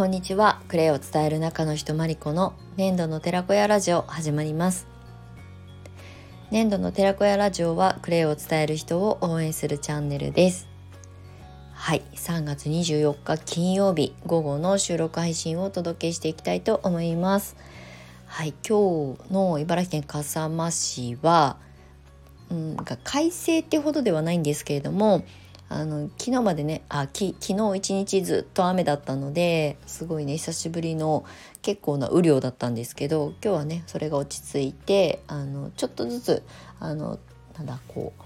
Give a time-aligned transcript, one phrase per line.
[0.00, 0.62] こんにちは。
[0.66, 4.86] クレイを伝える中の人マリコの粘土の寺子屋ラジオ始まります。
[6.50, 10.68] 粘土の寺子屋ラジオはクレイを伝える人を応援するチャンネルです。
[11.74, 12.02] はい。
[12.14, 17.54] 3月24日金曜日午後の収録配信をお届けしていきたいと思います。
[18.24, 18.54] はい。
[18.66, 21.58] 今日の茨城県笠間市は
[22.50, 25.24] うん快晴ってほどではないんですけれども
[25.72, 31.24] あの昨日までねあき昨日一日ずっと雨だったのですごいね久しぶりの
[31.62, 36.42] 結構な雨量だったんですけど今日はねそれが落ち着いてあのちょっとずつ
[36.80, 37.20] あの
[37.56, 38.22] なんだこう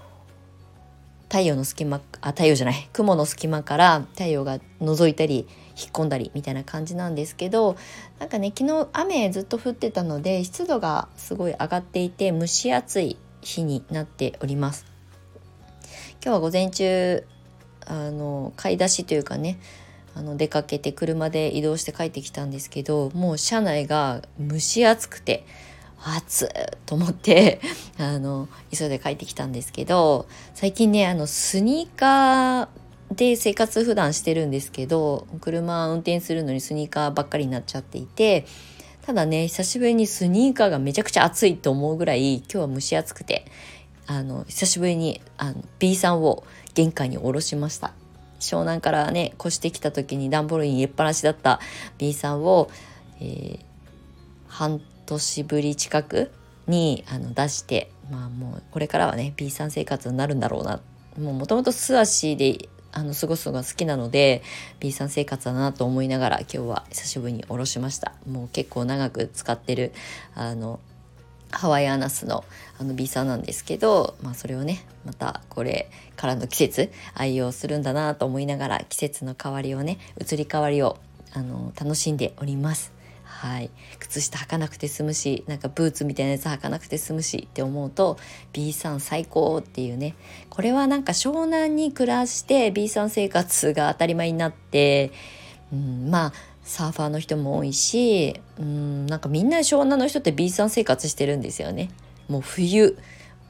[1.29, 7.77] 太陽の隙間あ太陽じゃない雲の隙間から太陽が覗いたり引っ込んだりみたいな感じなんですけど
[8.17, 14.87] なんかね昨日雨ずっと降ってたので湿度がすごい上がっていて蒸し暑い日になっております。
[16.23, 17.23] 今日は午前中
[17.85, 19.57] あの買い出しというかね
[20.15, 25.45] あの出かけて車で移動して帰ってきたんですけどもう車内が蒸し暑くて
[26.03, 26.47] 暑い
[26.85, 27.59] と思って
[27.97, 32.67] あの急いで帰ってきたんですけど最近ねあのスニーカー
[33.15, 38.45] で生活普段してるんですけど車運転するのにスニーカーばっかりになっちゃっていて
[39.05, 43.45] ただね久しぶりにスニーカーがめちゃくちゃ暑いと思うぐらい今日は蒸し暑くて
[44.07, 46.43] あの久しぶりにあの B さんを
[46.75, 47.93] 玄関に下ろしました。
[48.39, 51.59] 湘南からね越してきた時に段ボールに入れっぱなしだった
[51.97, 52.69] B さんを、
[53.19, 53.59] えー、
[54.47, 56.31] 半年ぶり近く
[56.67, 60.81] にあの出してまあもうこれからはね B さん生活になるんだろうな。
[61.17, 64.41] もともと素足であの過ごすのが好きなので
[64.79, 68.13] B さん生活だなと思いながら今日は久しぶりに下ろしました。
[68.29, 69.93] もう結構長く使ってる
[70.33, 70.79] あの
[71.55, 72.43] ハワイアナスの
[72.77, 80.97] あの B さんなんですけど、まあ、それをねまたこれからの季節愛用するんだなと思いながら季節の変わりをね移り変わりを
[81.33, 82.93] あの楽しんでおります。
[83.23, 88.17] はい、靴下履かなくて済むしなんかブーツみたいなやつ履かなくて済むしって思うと
[88.53, 90.15] B さん最高っていうね
[90.49, 95.11] これはなんか湘南に暮らして B さん生活が当たり前になって、
[95.71, 96.33] うん、まあ
[96.65, 101.91] サーファーの人も多いしうんなんかみんな湘南の人って B さん生活してるんですよね。
[102.27, 102.97] もう冬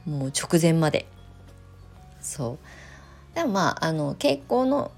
[0.06, 1.06] もう直前まで。
[2.20, 3.34] そう。
[3.34, 4.92] でもまああの傾向の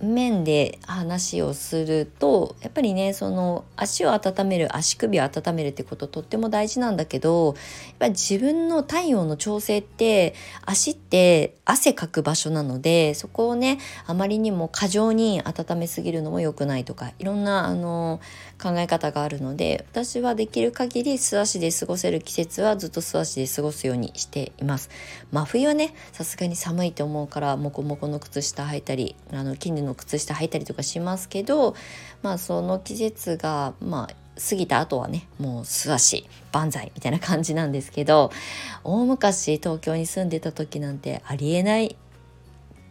[0.00, 7.54] 面で話をするとやっぱりねその足を温める足首を温めるってこととっても大事なんだけどやっ
[7.98, 10.34] ぱ自分の体温の調整って
[10.64, 18.20] 足って汗かく場所なのでそこをねあまりにも過剰に温めすぎるのも良くないとかいろんなあの
[18.62, 24.90] 考え方があるので私はできる限り素足で過ごせる季節はずっと素足で過ごすようにしています。
[25.32, 31.74] 真冬はねさすがに寒いと思うからモコモコの靴下履いたりあのの靴下履いたりとかしますけど
[32.22, 38.30] まあその季節がまあ過ぎた後はねもう素足万歳みたいな感じなんですけど
[38.84, 41.96] 大昔東京に住んでた時なんてありえない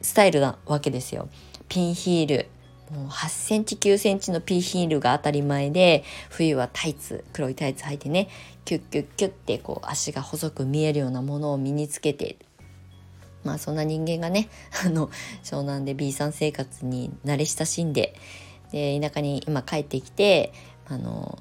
[0.02, 1.30] スタイルなわけですよ。
[1.68, 2.48] ピンヒール
[2.92, 8.30] もう8センチ9センチのピンヒールが当たり前で冬はタイツ黒いタイツ履いてね
[8.64, 12.38] キュッキュッキュッてこう足が細く見えるようなものを身につけて
[13.46, 14.50] まあそんな人間がね
[14.86, 15.10] あの
[15.44, 18.16] 湘南で B さん生活に慣れ親しんで
[18.72, 20.52] で田舎に今帰ってきて
[20.88, 21.40] あの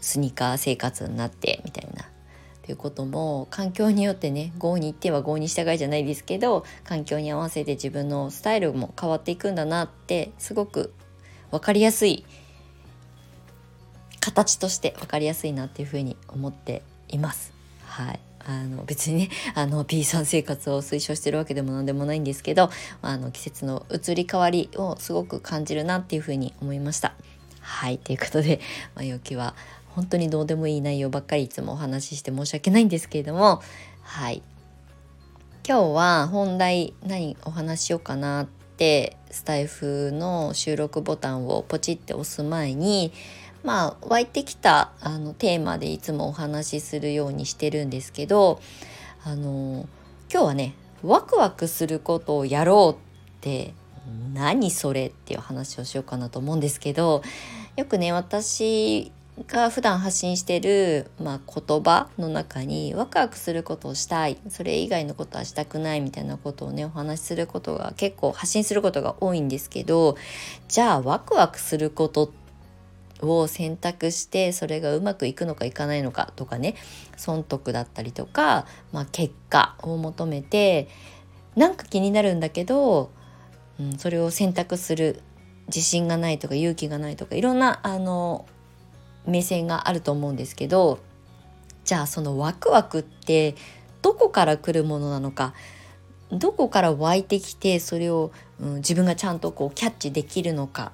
[0.00, 2.06] スニーカー生活になってみたいなっ
[2.62, 10.92] ていうことも環境によってね豪に行っては豪に従いじゃないですけど環境に合わせて自分のスタイルも変わっていくんだなってすごく
[11.50, 12.24] 分かりやすい
[14.20, 17.52] 形として分かりやすいなっていうふうに思っています。
[17.84, 22.70] はいあの別にね あの P さん生活を推奨してるわけでも何でもないんですけど
[23.02, 27.14] あの季節の移り変わりをすごく感じるなっていうふうに思いました。
[27.60, 28.60] はいということで
[28.94, 29.54] 前置きは
[29.94, 33.62] 本当にどうでもいい内容ばっかりいつもお話しして申し訳ないんですけれども
[34.02, 34.42] はい
[35.66, 38.46] 今日は本題何お話しようかなっ
[38.76, 43.12] てスタイフの収録ボタンをポチって押す前に
[43.64, 48.60] まあ湧いてきたあのテーマでいつもお話しするようにしてるんですけど
[49.24, 49.88] あの
[50.30, 53.72] 今日はねワクワクすることをやろうって
[54.34, 57.22] 何それっていう話をしようかなと思うんですけど
[57.76, 59.10] よくね私
[59.48, 70.16] が普段発信してる、まあ、言葉の中にワクワクすることをしたいそれ以外のことはしたくないみたいなことをねお話しすることが結構発信することが多いんですけど
[70.68, 72.43] じゃあワクワクすることって
[73.20, 76.74] を選択してそれがうまくいくのかいかないのかとかね
[77.16, 80.88] 損得だったりとか、まあ、結果を求めて
[81.56, 83.10] なんか気になるんだけど、
[83.78, 85.22] うん、それを選択する
[85.68, 88.46] 自信がないとか勇気がないとかいろんなあの
[89.26, 90.98] 目線があると思うんですけど
[91.84, 93.54] じゃあそのワクワクって
[94.02, 95.54] どこから来るものなのか
[96.30, 100.92] どこから湧いてきてそれを、うん、自分がちゃんとこうキャッチできるのか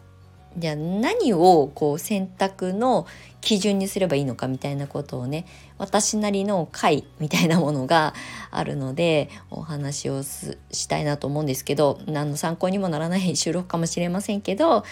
[0.57, 3.07] じゃあ何をこう選択の
[3.41, 5.47] 基準にすればいいのかみたいなことをね
[5.79, 8.15] 私なりの回みたいなものが
[8.51, 14.85] あるのでお話をしたいなと思うんですけど何の参考にもならない収録かもしれませんけど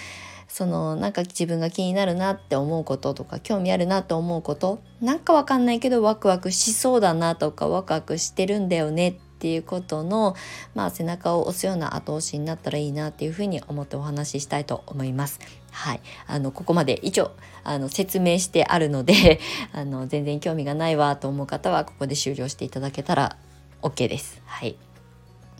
[0.48, 10.34] そのなんか自分が気になるなって思うこととか興味あるなと思うことなんかわかんないけどワクワクしそうだなとかワクワクしてるんだよねっっていうことの、
[10.74, 15.38] まあ、背中を押すような後押しになったらいいなっていうふうに思ってお話ししたいと思います。
[15.70, 17.30] はい、あのここまで以上
[17.62, 19.38] あの説明してあるので
[19.72, 23.36] あの全然興味がないわと思う方はここで終了していただけたら
[23.82, 24.42] OK です。
[24.44, 24.76] はい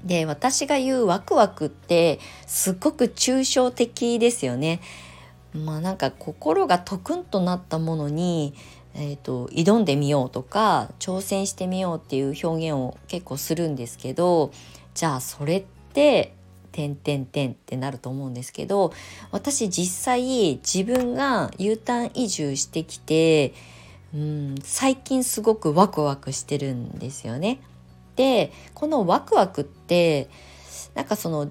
[0.05, 4.81] で私が言うワクワクってすっごく抽象的ですよね。
[5.53, 8.55] まあなんか心がトクンとなったものに、
[9.01, 14.51] えーと、挑んでみようとか挑戦してみようっていう表現を結構するんですけど
[14.95, 16.35] じゃあそれって
[16.73, 18.93] 「てんてんてん」ってなると思うんですけど
[19.31, 23.55] 私実際自分が U ターン移住してきて
[24.13, 27.61] うん最近すごくワクワクしてるんですよね。
[28.17, 30.29] でこのワクワクって
[30.97, 31.51] なんかその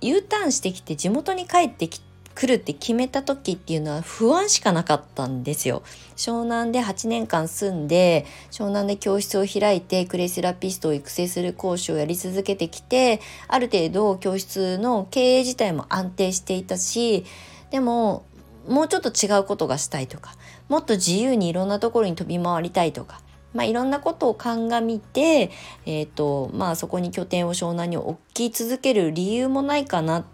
[0.00, 2.09] U ターンしてきて地元に帰ってきて
[2.40, 5.82] 来るって決めた時っていうのは不安しかなかったんですよ。
[6.16, 17.26] 湘南で8年間住んで湘南で教室を開いてクレイセラピストを育成する講師をやり続けてきてある程度教室の経営自体も安定していたし
[17.70, 18.24] でも
[18.66, 20.34] もうちょっと違うことがしたいとか
[20.70, 23.20] もっと自由にいろんなところに飛び回りたいとか
[23.52, 25.50] まあ、いろんなことを鑑みて、
[25.84, 30.24] えーとまあ、そこに拠点を湘南に置き続ける理由もないかなっ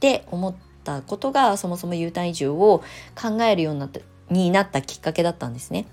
[0.00, 0.54] て思っ
[0.86, 2.82] たことがそもそも U ターン移住を
[3.20, 4.00] 考えるようになった
[4.30, 5.86] になったきっかけだったんですね。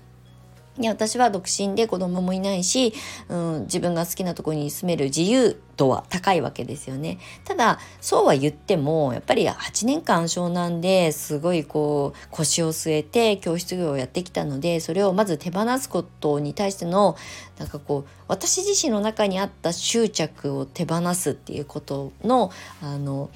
[0.78, 2.92] で私は独身で子供もいないし、
[3.28, 7.18] うん、自分が好きなとこに住める自由度は高いわけですよね。
[7.44, 17.16] ただそうは言ってもやっぱり8年間湘南ですごいこう腰を据えて教室業をやってきたのでそれをまず手放すことに対しての
[17.58, 22.50] なんかこう私自身の中にあった執着を手放すっていうことの
[22.82, 23.30] あの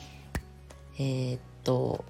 [0.98, 2.04] えー、っと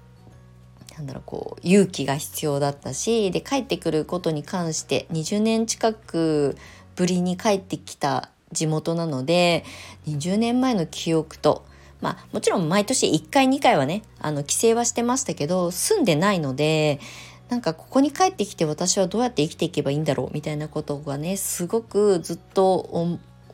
[0.97, 6.57] なんだろうこう勇気が必要だったしで帰ってくることに関して20年近く
[6.95, 9.63] ぶりに帰ってきた地元なので
[10.07, 11.65] 20年前の記憶と
[12.01, 16.99] まあもちろん毎年1回2回はねあの帰省はしてましたけど住んでないので
[17.47, 22.77] なんかここに帰ってきて私はどうやって生きていけばいいんだろうみたいなことがねすごくずっと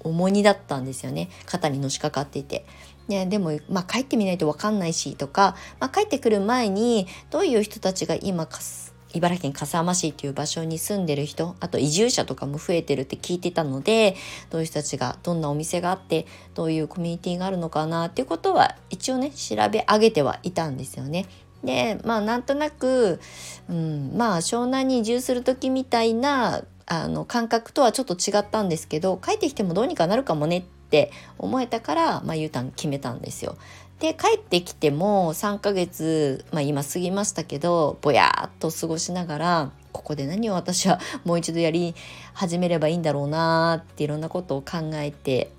[0.03, 2.65] 重荷だったんですよね肩にのしかかっていて。
[3.07, 8.47] ね、でも、まあ、帰ってみないと分かんないしとか、まあ、帰ってくる前にどういう人たちが今
[9.15, 14.15] 茨城県笠間市っていう場所に住んでる人あと移住者とかも増えてるって聞いてたので
[14.49, 21.25] どういう人たちがどんなお店があってどういうコミュニティがあるのかなっていうことは一応ね調べ上げてはいたんですよね。
[21.63, 23.19] でまあなんとなく、
[23.69, 30.63] うん、まあ湘南に移住する時みたいなあの感覚とはちょっと違ったんですけど帰ってきてもどうにかなるかもねっ
[30.95, 33.57] って思えたから、まあ、U ターン決めたんですよ。
[33.99, 41.95] で帰ってきても3ヶ月、まあ、今過ぎましたけどぼやーっと過ごしながらここで何を私は もう一度やり
[42.33, 45.49] 始めればいいんだろうなっていろんなことを考えて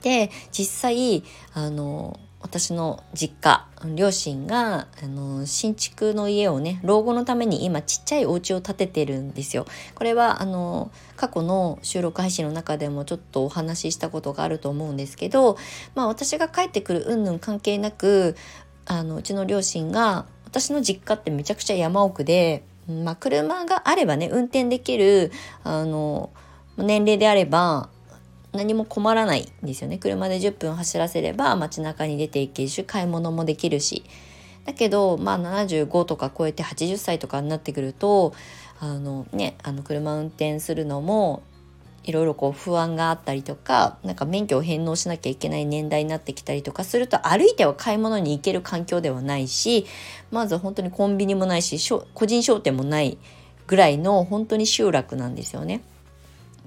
[0.00, 9.66] で実際あの私の実家両親があの新築の家をね老後のために今ちっちゃいお家を建ててるんですよ。
[9.94, 15.56] これはあの過去の収録配信の中でもちょっとお話ししたことがあると思うんですけど、
[15.94, 18.36] まあ、私が帰ってくる云々関係なく
[18.86, 25.30] あのうちの両親が私の実家ってめちゃくちゃ山奥で、まあ、車があればね運転できる
[25.62, 26.30] あの
[26.76, 27.90] 年齢であれば
[28.52, 34.04] 何も困らないんですよね車で10分走らせれば街中に出ていけるし買い物もできるし
[34.64, 38.34] だけどまあ75とか超えて80歳とかになってくると
[38.80, 41.42] あのねあの車運転するのも
[42.04, 49.86] いろいろこう不安があったりとかなんか免許を返納しなきゃいけない年代になってきたりとかすると歩いては買い物に行ける環境ではないし
[50.30, 51.78] まず本当にコンビニもないし
[52.14, 53.18] 個人商店もない
[53.66, 55.82] ぐらいの本当に集落なんですよね。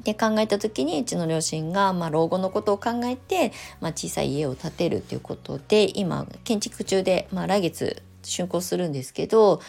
[0.04, 9.62] で考えた時にうちの両親が、まあ、老後のことを考えて、まあ、小さい家を建てるということで今建築中で、まあ、来月竣工するんですけど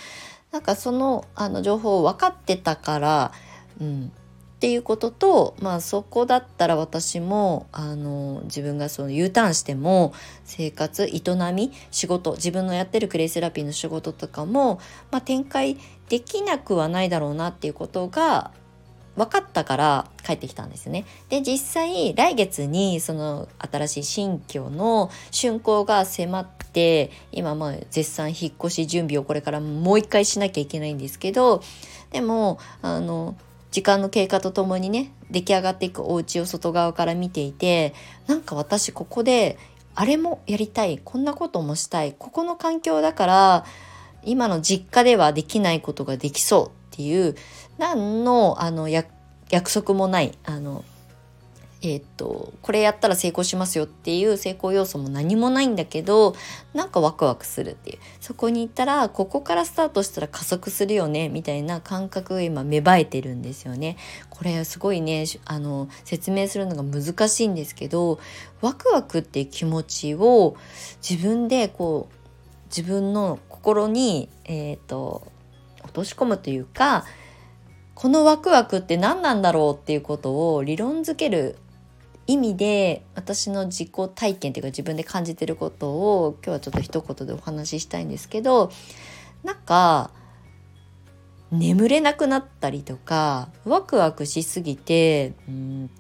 [0.53, 3.33] なんかそのあの情報を分かってたから、
[3.81, 4.13] うん、
[4.65, 10.15] っていうことと、まあ、そこだったら私もあの自分がその U ターンしても
[10.45, 11.21] 生活営
[11.53, 15.77] み仕事自分のやってるクレイセラピーの仕事とかも、まあ、展開
[16.09, 18.53] できなくはないだろうなっていうことが
[19.17, 21.05] 分かったから帰ってきたんですね。
[21.29, 31.63] で実際来月にその新しい新居の竣工が迫って今まあ絶賛引っ越し準備をこれからもう一回しなきゃいけないんですけど
[32.11, 33.37] でもあの
[33.71, 37.93] 時間の経過とともにね出来上がっていくお家を外側から見ていて
[38.27, 39.59] なんか私ここで
[39.97, 43.65] あれもやりたいこんなこともしたいここの環境だから
[44.23, 47.35] 今の実家ではできないことができそうっていう
[47.77, 49.11] 何のあの約
[49.73, 50.85] 束もないあの
[51.83, 56.37] えー、っとこれやったら成功しますよっていう成功要素も何もないんだけど
[56.73, 63.97] なんかワクワクするっていうそこに行ったらここからスタートしたら加速するよねみたいな感覚が今芽生えてるんですよね。
[64.31, 68.21] これすごいねあの説明するのが難しいんですけど
[68.61, 70.57] ワクワクっていう気持ちを
[71.07, 72.15] 自分でこう
[72.69, 75.34] 自分の心に、えーと
[75.95, 77.05] 落とし込むというか
[77.95, 81.57] このワクワクって何なんだろうっていうことを理論づける
[82.27, 88.73] 意味で私の自己体験っていうか自分で感じてることを今日はちょっと一言でお話ししたいんですけど
[89.45, 90.11] なんか
[91.53, 95.91] 眠れなくなったりとかワクワクしすぎてうん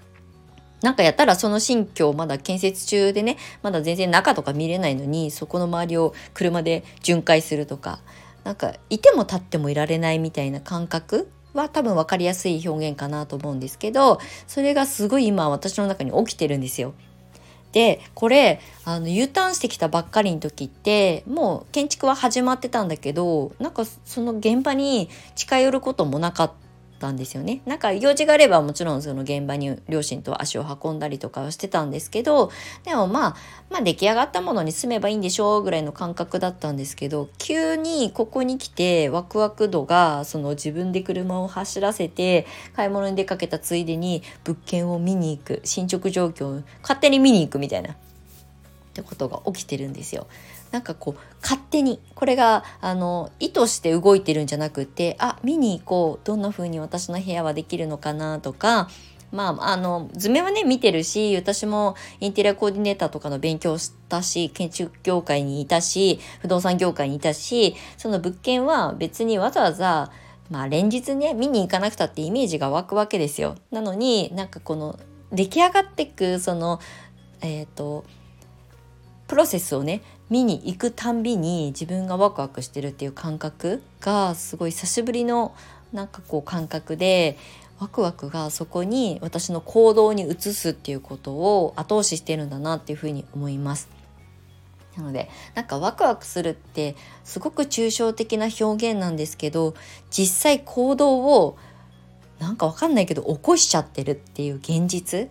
[0.82, 8.00] なんかやったらその新居まだ建設中でねまだ全然中とか見れないのにそこの周りを車で巡回するとか
[8.44, 16.94] なんかいても立ってもいられないみたいな感覚は多分分かりやすい表現かなと思うんですけどそれがすごい今私の中に起きてるんですよ。
[17.72, 26.63] でこれあの U ターンしてきたばっかりの時ってもう建築は始まってたんだけどなんかその現場に近寄ることもなかった
[27.04, 27.60] たんですよね。
[27.66, 32.50] なんか用事があればもちろんその現場に両親と足を運んだりとかはしてたんですけど
[32.84, 33.36] でもまあ
[33.68, 47.96] まあ出来上がったものに住めばいいんでしょうぐらいの感覚だったんですけど急にここに来てワクワク度がその自分で車を走らせて買い物に出かけたついでに物件を見に行く進捗状況を勝手に見に行くみたいな
[48.94, 50.28] ってことが起きてるんですよ。
[50.70, 58.88] なんかこう勝手にこれがあの意図して動いてるんじゃなくてあ見に行こうどんな風に私の部屋はできるのかなとか
[59.32, 70.12] まあ、あの図面はね見てるし私もインテリアコーディネーターとかの勉強したし建築業界にいたし不動産業界にいたしその物件は別にわざわざ
[70.50, 73.56] まあ連日ね見に行かなくたってイメージが湧くわけですよ。
[73.72, 75.00] なのになんかこの
[75.32, 76.78] 出来上がってくその
[77.40, 78.04] えっ、ー、と
[79.26, 85.54] プロセスをね見に行くたんびに自分がワクワクしてるっていう感覚がすごい久しぶりの
[85.92, 87.38] なんかこう感覚で
[87.78, 93.88] ワクワクがそこに私の行動に移すっていうことを後押ししてるんだなっていうふうに思います。
[94.96, 99.74] なのでなんかワクワクするってすごく抽象的な表現なんですけど
[100.10, 101.58] 実際行動を
[102.38, 105.28] なんかわかんないけど起こしちゃってるっていう現実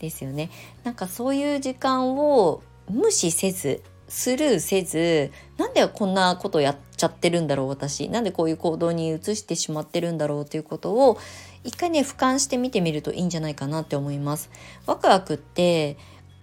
[0.00, 0.50] ですよね。
[0.82, 11.18] なんかそういう時間を無視せずスルーせずなんでこんなことやっちゃってるんだろう私なんでこういう行動に移してしまってるんだろうということを
[11.64, 14.50] 一回ね俯瞰して見てみるといいんじゃないかなって思います。
[14.86, 15.96] ワクワクって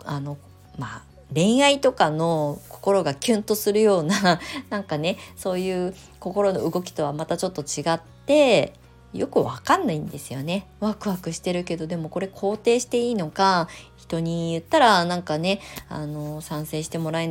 [0.04, 0.38] あの
[0.78, 8.74] まあ恋愛とかの心がキュンとするようななんかねそういう心の動きとはまたちょっと違って
[9.14, 10.68] よくわかんないんですよね。
[10.80, 17.28] ワクワクしてるけどでもこれ肯定していいのか人に言ったらなんかねあの賛成してもらえ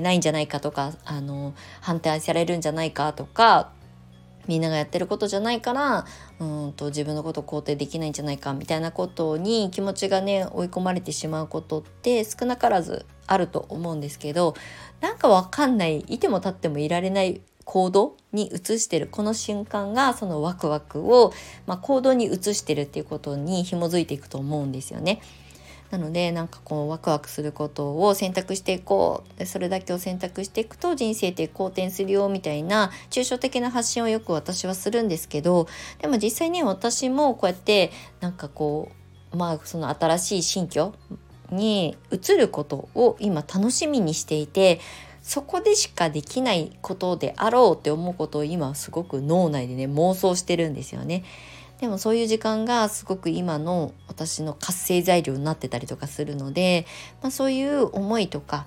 [0.00, 3.72] ないんじゃないかとかあの反対されるんじゃないかとか
[4.46, 6.06] みんながやってることじゃないから
[6.38, 14.54] うんと自分のことを肯定できないんじゃないかみたいなことに気持ちがね追い込まれてしまうことって少なからずあると思うんですけど
[15.00, 21.32] なんかわかんないいても立ってもいられない行動に移してるこの瞬間がそのワクワクを、
[21.66, 25.20] まあ、行動に移してるっていうことに紐づいていくと思うんですよね。
[25.90, 35.66] なのでなんかこうワクワクすることを選択していこうそれだけを選択していくと人生って好転するよみたいな抽象的な発信をよく私はするんですけど
[36.00, 37.90] でも実際ね私もこうやって
[38.20, 38.92] なんかこ
[39.32, 40.94] うまあその新しい新居
[41.50, 44.80] に移ることを今楽しみにしていて
[45.30, 51.22] そこでしかできないことであろうって思うことを今すごく脳内でね妄想してるんですよね。
[51.80, 56.84] でもそういう時間がすごく今の私の活性材料になってたりとかするので、
[57.22, 58.66] まあ、そういう思いとか、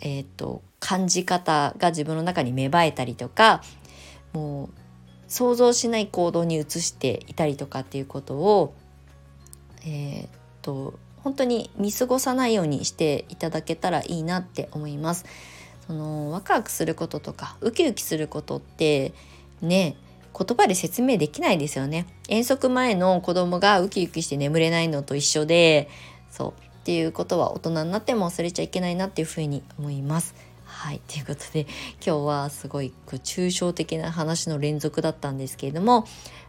[0.00, 3.62] えーと、感じ方が自分の中に芽生えたりとか
[4.32, 4.68] もう
[5.28, 8.74] 想像しない行動に移していたりとかっていうことを
[9.86, 10.28] えー、っ
[10.60, 15.24] と本当に見過ごさないようにしていただけたらいいなって思います。
[15.90, 19.12] そのワクワクすることとかウキウキすることって
[19.60, 19.96] ね
[20.38, 25.88] 言葉で説明できないですよね遠足前の子供がウキウキして眠れないのと一緒で
[26.30, 26.54] そうっ
[26.84, 30.36] ていうことは大人になっても忘れちゃいけないなっていうふうに思います。
[30.64, 31.00] はい。
[31.08, 31.66] ということで、
[32.04, 36.06] 今日はすごい抽象的な話の連続だったんですけれども、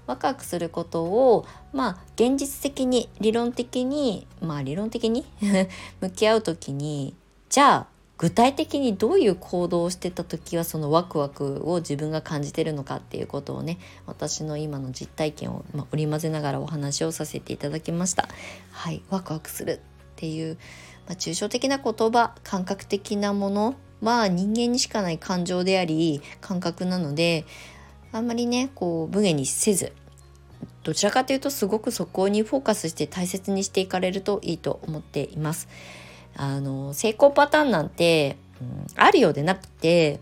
[0.08, 5.26] ワクワクすることを、まあ、現実的に、理論的に、まあ、理論的に？
[6.00, 7.14] 向き合う時に、
[7.50, 7.88] じゃあ、
[8.22, 18.30] 具体的にどういう行動をしてた時はそのワクワクを自分が感じてるのかっていうことをね私の今の実体験を、ま、織り交ぜながらお話をさせていただきました
[18.74, 19.80] はいワクワクするっ
[20.18, 20.60] ていう、
[21.08, 27.46] まあ、抽象的な言葉感覚的なものは人間にしかない感情であり感覚なので
[28.12, 29.94] あんまりねこう無限にせず
[30.84, 35.68] どちらかというとすごくそこにフォーカスして大切にしていかれるといいと思っています。
[36.36, 40.20] あの成功パターンなんて、うん、あるようでなくて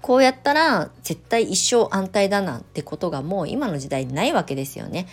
[0.00, 5.06] こうやったら絶対一生安泰だなんてことがもう今の時代ないわけですよね。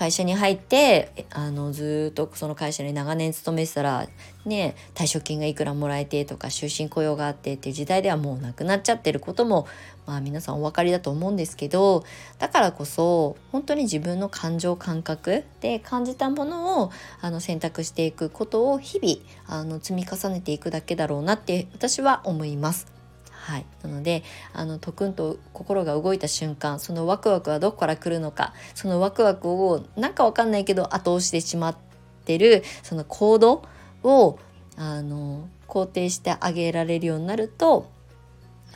[0.00, 4.08] 会社に入ってあのずっとその会社に長年勤めてたら
[4.46, 9.68] ね退職金がいくらもらえてとか終身雇用があってっていう時代ではもうなくなっちゃってることも
[10.06, 12.02] まあ皆さんお分かりだと思うんですけど
[12.38, 16.90] だからこそ本当に自分の感情感覚で感じたものを
[17.20, 22.99] あの選択していくことを日々あの積み重ねていくだけだろうなって私は思います。
[23.40, 31.76] はい、なのであのとくんと心が動いた瞬間そのワクワクはどこから来るのかそのワクワクをなんかわかんないけど後押ししてしまっ
[32.24, 33.62] てるその行動
[34.02, 34.38] を
[34.76, 37.90] あの肯定してあげられるようになると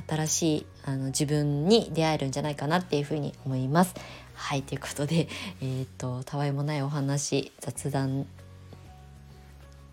[0.09, 3.95] 新しいあの自分に出会えるんじゃないかなっていうふうに思います。
[4.35, 5.29] はいということで、
[5.63, 8.27] えーと、とたわいもないお話雑談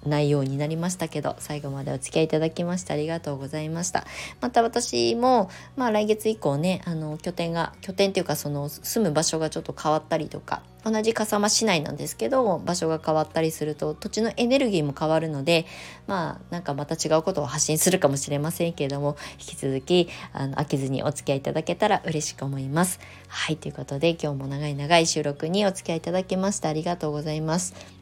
[0.06, 4.06] 内容になりましたけど最後までお付き合いいただきましてありがとうございました。
[4.40, 15.66] また私もまあ来月以降ねあの拠点が拠点っていうかその住む場所がちょっと変わったりとか同じ笠間市内なんですけど場所が変わったりすると土地のエネルギーも変わるので
[16.08, 23.00] まあなんかまた違うことを発信するかもしれませんけれども引き続きあの飽きずにお付き合いいただけたら嬉しく思います。
[23.28, 28.01] はいということで今日も長い長い収録にお付き合いいただきましてありがとうございます。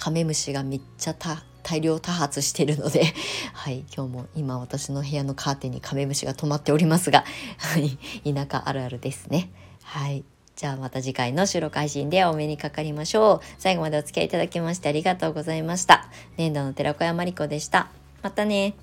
[0.00, 1.14] カメムシがめっちゃ
[1.62, 3.04] 大量多発しているので、
[3.52, 7.22] はい、今日も今私の部屋のカーテンにカメムシが止まっておりますが、
[7.58, 9.50] はい、田舎あるあるですね。
[9.82, 10.24] はい。
[10.56, 13.46] じゃあまた次回の収録配信でお目にかかりましょう。
[13.58, 16.08] 最後までお付き合いいただきましてありがとうございました。
[16.38, 17.88] 年度の寺子屋まりこでした。
[18.22, 18.74] またね。